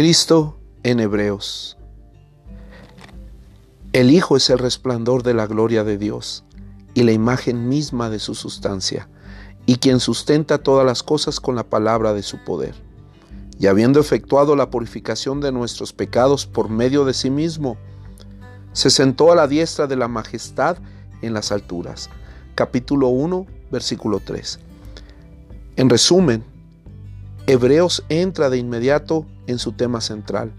Cristo 0.00 0.56
en 0.84 1.00
Hebreos. 1.00 1.76
El 3.92 4.12
Hijo 4.12 4.36
es 4.36 4.48
el 4.48 4.58
resplandor 4.60 5.24
de 5.24 5.34
la 5.34 5.48
gloria 5.48 5.82
de 5.82 5.98
Dios 5.98 6.44
y 6.94 7.02
la 7.02 7.10
imagen 7.10 7.68
misma 7.68 8.08
de 8.08 8.20
su 8.20 8.36
sustancia, 8.36 9.08
y 9.66 9.78
quien 9.78 9.98
sustenta 9.98 10.58
todas 10.58 10.86
las 10.86 11.02
cosas 11.02 11.40
con 11.40 11.56
la 11.56 11.64
palabra 11.64 12.12
de 12.12 12.22
su 12.22 12.38
poder. 12.44 12.76
Y 13.58 13.66
habiendo 13.66 13.98
efectuado 13.98 14.54
la 14.54 14.70
purificación 14.70 15.40
de 15.40 15.50
nuestros 15.50 15.92
pecados 15.92 16.46
por 16.46 16.68
medio 16.68 17.04
de 17.04 17.12
sí 17.12 17.28
mismo, 17.28 17.76
se 18.72 18.90
sentó 18.90 19.32
a 19.32 19.34
la 19.34 19.48
diestra 19.48 19.88
de 19.88 19.96
la 19.96 20.06
majestad 20.06 20.78
en 21.22 21.34
las 21.34 21.50
alturas. 21.50 22.08
Capítulo 22.54 23.08
1, 23.08 23.46
versículo 23.72 24.20
3. 24.24 24.60
En 25.74 25.90
resumen, 25.90 26.44
Hebreos 27.50 28.04
entra 28.10 28.50
de 28.50 28.58
inmediato 28.58 29.24
en 29.46 29.58
su 29.58 29.72
tema 29.72 30.02
central, 30.02 30.52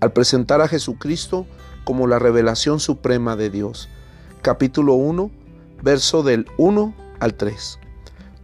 al 0.00 0.14
presentar 0.14 0.62
a 0.62 0.68
Jesucristo 0.68 1.44
como 1.84 2.06
la 2.06 2.18
revelación 2.18 2.80
suprema 2.80 3.36
de 3.36 3.50
Dios. 3.50 3.90
Capítulo 4.40 4.94
1, 4.94 5.30
verso 5.82 6.22
del 6.22 6.46
1 6.56 6.94
al 7.20 7.34
3. 7.34 7.78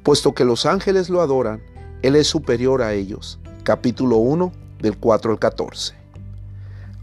Puesto 0.03 0.35
que 0.35 0.45
los 0.45 0.67
ángeles 0.67 1.09
lo 1.09 1.23
adoran, 1.23 1.63
Él 2.03 2.17
es 2.17 2.27
superior 2.27 2.83
a 2.83 2.93
ellos. 2.93 3.39
Capítulo 3.63 4.19
1, 4.19 4.53
del 4.81 4.99
4 4.99 5.33
al 5.33 5.39
14. 5.39 5.95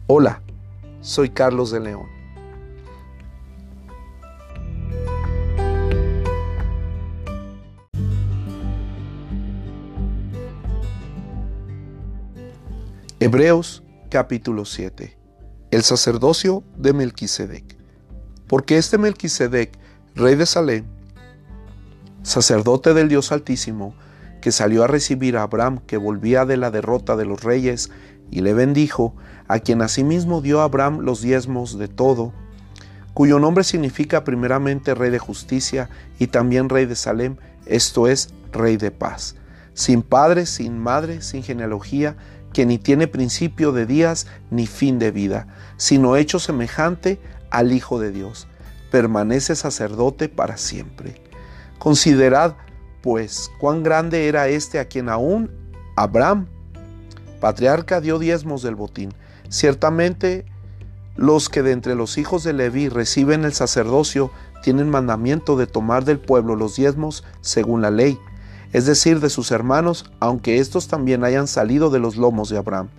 Hola, 0.06 0.44
soy 1.02 1.32
Carlos 1.32 1.72
de 1.72 1.80
León. 1.80 2.17
Hebreos 13.28 13.84
capítulo 14.10 14.64
7. 14.64 15.18
El 15.72 15.84
sacerdocio 15.84 16.64
de 16.78 16.94
Melquisedec. 16.94 17.76
Porque 18.48 18.78
este 18.78 18.98
Melquisedec, 18.98 19.78
rey 20.16 20.36
de 20.36 20.46
Salem, 20.46 20.86
sacerdote 22.24 22.94
del 22.94 23.10
Dios 23.10 23.34
Altísimo, 23.34 23.94
que 24.40 24.54
salió 24.54 24.86
a 24.86 24.88
recibir 24.88 25.36
a 25.36 25.42
Abraham 25.42 25.80
que 25.86 25.98
volvía 25.98 26.46
de 26.46 26.56
la 26.56 26.72
derrota 26.72 27.18
de 27.18 27.26
los 27.26 27.44
reyes, 27.44 27.92
y 28.32 28.40
le 28.40 28.54
bendijo, 28.54 29.14
a 29.50 29.60
quien 29.60 29.82
asimismo 29.82 30.40
dio 30.40 30.62
a 30.62 30.64
Abraham 30.64 31.00
los 31.02 31.20
diezmos 31.20 31.78
de 31.78 31.90
todo, 31.90 32.32
cuyo 33.14 33.40
nombre 33.40 33.66
significa 33.66 34.24
primeramente 34.24 34.96
rey 34.96 35.10
de 35.10 35.20
justicia 35.20 35.90
y 36.18 36.28
también 36.28 36.70
rey 36.70 36.86
de 36.86 36.96
Salem, 36.96 37.36
esto 37.66 38.08
es, 38.08 38.30
rey 38.54 38.78
de 38.78 38.92
paz, 38.92 39.36
sin 39.74 40.02
padre, 40.02 40.46
sin 40.46 40.80
madre, 40.80 41.22
sin 41.22 41.44
genealogía, 41.44 42.16
que 42.54 42.66
ni 42.66 42.78
tiene 42.78 43.08
principio 43.08 43.72
de 43.72 43.86
días 43.86 44.28
ni 44.50 44.68
fin 44.68 45.00
de 45.00 45.12
vida, 45.12 45.48
sino 45.78 46.16
hecho 46.16 46.40
semejante 46.40 47.20
al 47.52 47.72
Hijo 47.72 48.00
de 48.00 48.12
Dios. 48.12 48.48
Permanece 48.92 49.56
sacerdote 49.56 50.30
para 50.30 50.58
siempre. 50.58 51.22
Considerad, 51.78 52.56
pues, 53.02 53.52
cuán 53.60 53.84
grande 53.84 54.28
era 54.28 54.48
este 54.48 54.80
a 54.80 54.86
quien 54.86 55.10
aún 55.10 55.52
Abraham, 55.96 56.48
patriarca, 57.40 58.02
dio 58.02 58.20
diezmos 58.20 58.64
del 58.64 58.76
botín. 58.76 59.14
Ciertamente, 59.50 60.46
los 61.16 61.50
que 61.50 61.64
de 61.64 61.72
entre 61.72 61.96
los 61.96 62.18
hijos 62.18 62.44
de 62.44 62.54
Leví 62.54 62.90
reciben 62.90 63.46
el 63.46 63.54
sacerdocio 63.54 64.32
tienen 64.62 64.90
mandamiento 64.90 65.58
de 65.58 65.68
tomar 65.68 66.06
del 66.06 66.20
pueblo 66.20 66.56
los 66.56 66.76
diezmos 66.76 67.24
según 67.42 67.82
la 67.82 67.92
ley 67.92 68.20
es 68.78 68.86
decir, 68.86 69.20
de 69.20 69.32
sus 69.32 69.50
hermanos, 69.50 70.06
aunque 70.20 70.60
éstos 70.60 70.88
también 70.88 71.24
hayan 71.24 71.48
salido 71.48 71.90
de 71.90 71.98
los 71.98 72.16
lomos 72.16 72.50
de 72.50 72.60
Abraham. 72.60 72.90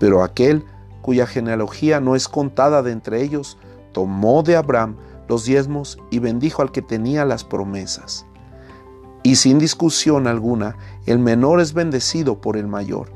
Pero 0.00 0.22
aquel 0.22 0.64
cuya 1.02 1.26
genealogía 1.26 2.00
no 2.00 2.16
es 2.16 2.28
contada 2.28 2.82
de 2.82 2.92
entre 2.92 3.22
ellos, 3.22 3.58
tomó 3.92 4.42
de 4.42 4.56
Abraham 4.56 4.96
los 5.28 5.44
diezmos 5.44 5.98
y 6.10 6.18
bendijo 6.18 6.62
al 6.62 6.72
que 6.72 6.80
tenía 6.80 7.26
las 7.26 7.44
promesas. 7.44 8.24
Y 9.22 9.36
sin 9.36 9.58
discusión 9.58 10.26
alguna, 10.26 10.78
el 11.04 11.18
menor 11.18 11.60
es 11.60 11.74
bendecido 11.74 12.40
por 12.40 12.56
el 12.56 12.66
mayor. 12.66 13.10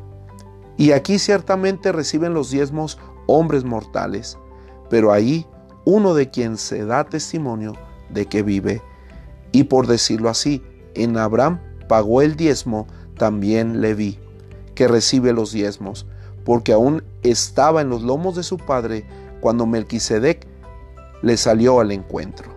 Y 0.77 0.93
aquí 0.93 1.19
ciertamente 1.19 1.93
reciben 1.93 2.35
los 2.35 2.51
diezmos 2.51 2.99
hombres 3.27 3.65
mortales, 3.65 4.37
pero 4.91 5.13
ahí 5.13 5.47
uno 5.87 6.13
de 6.13 6.29
quien 6.29 6.59
se 6.59 6.85
da 6.85 7.05
testimonio 7.05 7.73
de 8.11 8.27
que 8.27 8.43
vive. 8.43 8.83
Y 9.51 9.65
por 9.65 9.87
decirlo 9.87 10.29
así, 10.29 10.63
en 10.95 11.17
Abraham 11.17 11.61
pagó 11.91 12.23
el 12.23 12.37
diezmo 12.37 12.87
también 13.19 13.81
Leví, 13.81 14.21
que 14.77 14.87
recibe 14.87 15.33
los 15.33 15.51
diezmos, 15.51 16.07
porque 16.45 16.73
aún 16.73 17.03
estaba 17.25 17.81
en 17.81 17.89
los 17.89 18.03
lomos 18.03 18.37
de 18.37 18.45
su 18.45 18.59
padre 18.59 19.05
cuando 19.41 19.67
Melquisedec 19.67 20.47
le 21.21 21.37
salió 21.37 21.81
al 21.81 21.91
encuentro. 21.91 22.55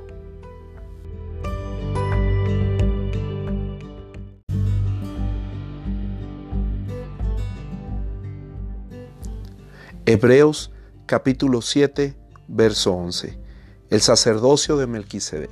Hebreos 10.05 10.71
capítulo 11.07 11.63
7, 11.63 12.15
verso 12.49 12.93
11. 12.93 13.39
El 13.89 14.01
sacerdocio 14.01 14.77
de 14.77 14.85
Melquisedec. 14.85 15.49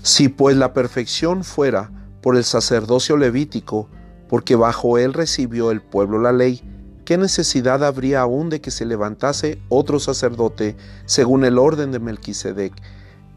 Si 0.00 0.30
pues 0.30 0.56
la 0.56 0.72
perfección 0.72 1.44
fuera 1.44 1.90
por 2.28 2.36
el 2.36 2.44
sacerdocio 2.44 3.16
levítico, 3.16 3.88
porque 4.28 4.54
bajo 4.54 4.98
él 4.98 5.14
recibió 5.14 5.70
el 5.70 5.80
pueblo 5.80 6.20
la 6.20 6.30
ley, 6.30 6.60
¿qué 7.06 7.16
necesidad 7.16 7.82
habría 7.82 8.20
aún 8.20 8.50
de 8.50 8.60
que 8.60 8.70
se 8.70 8.84
levantase 8.84 9.62
otro 9.70 9.98
sacerdote 9.98 10.76
según 11.06 11.42
el 11.46 11.56
orden 11.56 11.90
de 11.90 12.00
Melquisedec, 12.00 12.74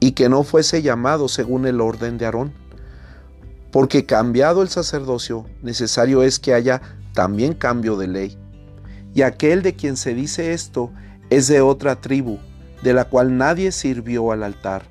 y 0.02 0.12
que 0.12 0.28
no 0.28 0.44
fuese 0.44 0.82
llamado 0.82 1.30
según 1.30 1.68
el 1.68 1.80
orden 1.80 2.18
de 2.18 2.26
Aarón? 2.26 2.52
Porque 3.72 4.06
cambiado 4.06 4.62
el 4.62 4.68
sacerdocio, 4.68 5.46
necesario 5.62 6.22
es 6.22 6.38
que 6.38 6.54
haya 6.54 6.82
también 7.14 7.54
cambio 7.54 7.96
de 7.96 8.10
ley. 8.10 8.38
Y 9.14 9.22
aquel 9.22 9.62
de 9.62 9.74
quien 9.74 9.96
se 9.96 10.14
dice 10.14 10.52
esto 10.52 10.92
es 11.30 11.48
de 11.48 11.62
otra 11.62 12.02
tribu, 12.02 12.40
de 12.84 12.94
la 12.94 13.06
cual 13.06 13.38
nadie 13.38 13.72
sirvió 13.72 14.34
al 14.34 14.44
altar 14.44 14.91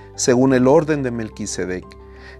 según 0.15 0.53
el 0.53 0.67
orden 0.67 1.03
de 1.03 1.11
Melquisedec. 1.11 1.85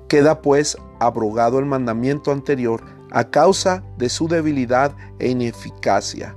Queda 0.07 0.41
pues 0.41 0.77
abrogado 0.99 1.59
el 1.59 1.65
mandamiento 1.65 2.31
anterior 2.31 2.83
a 3.11 3.29
causa 3.29 3.83
de 3.97 4.09
su 4.09 4.27
debilidad 4.27 4.95
e 5.19 5.29
ineficacia, 5.29 6.35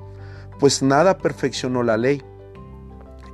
pues 0.59 0.83
nada 0.83 1.19
perfeccionó 1.19 1.83
la 1.83 1.97
ley, 1.97 2.23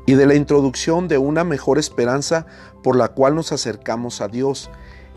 y 0.07 0.15
de 0.15 0.27
la 0.27 0.35
introducción 0.35 1.09
de 1.09 1.19
una 1.19 1.45
mejor 1.45 1.79
esperanza 1.79 2.47
por 2.83 2.97
la 2.97 3.09
cual 3.09 3.35
nos 3.35 3.53
acercamos 3.53 4.21
a 4.21 4.29
Dios. 4.29 4.71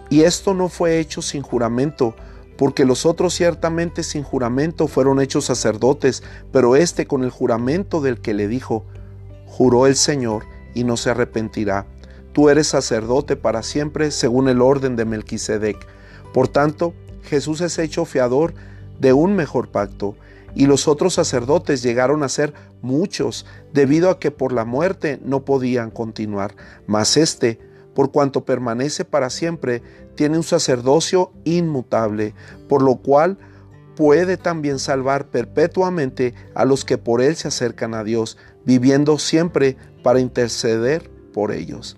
Y 0.10 0.22
esto 0.22 0.54
no 0.54 0.70
fue 0.70 1.00
hecho 1.00 1.22
sin 1.22 1.42
juramento, 1.42 2.16
porque 2.58 2.86
los 2.86 3.06
otros 3.06 3.34
ciertamente 3.34 4.04
sin 4.04 4.24
juramento 4.24 4.88
fueron 4.88 5.20
hechos 5.20 5.46
sacerdotes, 5.46 6.22
pero 6.52 6.76
éste 6.76 7.08
con 7.08 7.24
el 7.24 7.32
juramento 7.32 8.02
del 8.02 8.22
que 8.22 8.34
le 8.34 8.48
dijo, 8.48 8.86
juró 9.48 9.88
el 9.88 9.96
Señor 9.96 10.44
y 10.76 10.84
no 10.84 10.96
se 10.98 11.10
arrepentirá. 11.10 11.88
Tú 12.34 12.50
eres 12.50 12.68
sacerdote 12.68 13.36
para 13.36 13.62
siempre 13.62 14.10
según 14.10 14.50
el 14.50 14.60
orden 14.60 14.96
de 14.96 15.06
Melquisedec. 15.06 15.78
Por 16.34 16.48
tanto, 16.48 16.96
Jesús 17.22 17.62
es 17.62 17.78
hecho 17.78 18.06
fiador 18.06 18.56
de 19.00 19.14
un 19.14 19.36
mejor 19.36 19.70
pacto, 19.70 20.16
y 20.56 20.66
los 20.66 20.88
otros 20.88 21.14
sacerdotes 21.14 21.82
llegaron 21.84 22.24
a 22.24 22.30
ser 22.30 22.54
muchos, 22.82 23.46
debido 23.72 24.10
a 24.10 24.20
que 24.20 24.32
por 24.32 24.52
la 24.52 24.66
muerte 24.66 25.20
no 25.24 25.46
podían 25.46 25.92
continuar. 25.92 26.56
Mas 26.88 27.18
éste, 27.18 27.60
por 27.94 28.12
cuanto 28.12 28.46
permanece 28.46 29.06
para 29.06 29.30
siempre, 29.30 29.84
tiene 30.16 30.38
un 30.38 30.44
sacerdocio 30.44 31.32
inmutable, 31.44 32.34
por 32.68 32.82
lo 32.82 32.96
cual 32.98 33.38
puede 33.96 34.38
también 34.38 34.80
salvar 34.80 35.28
perpetuamente 35.28 36.34
a 36.56 36.66
los 36.66 36.84
que 36.84 36.98
por 36.98 37.22
él 37.22 37.36
se 37.36 37.48
acercan 37.48 37.94
a 37.94 38.04
Dios, 38.04 38.38
viviendo 38.66 39.20
siempre 39.20 39.78
para 40.04 40.20
interceder 40.20 41.12
por 41.32 41.52
ellos 41.52 41.98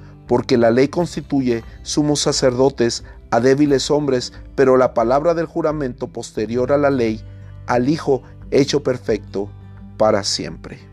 porque 0.31 0.57
la 0.57 0.71
ley 0.71 0.87
constituye 0.87 1.61
sumos 1.81 2.21
sacerdotes 2.21 3.03
a 3.31 3.41
débiles 3.41 3.91
hombres, 3.91 4.31
pero 4.55 4.77
la 4.77 4.93
palabra 4.93 5.33
del 5.33 5.45
juramento 5.45 6.07
posterior 6.07 6.71
a 6.71 6.77
la 6.77 6.89
ley, 6.89 7.21
al 7.67 7.89
Hijo 7.89 8.23
hecho 8.49 8.81
perfecto 8.81 9.49
para 9.97 10.23
siempre. 10.23 10.90